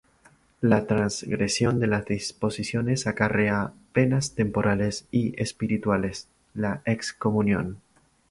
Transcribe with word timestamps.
La 0.61 0.87
transgresión 0.87 1.79
de 1.79 1.85
las 1.85 2.05
disposiciones 2.07 3.05
acarrea 3.05 3.71
penas 3.93 4.31
temporales 4.33 5.05
y 5.11 5.39
espirituales: 5.39 6.27
la 6.55 6.81
excomunión. 6.85 7.77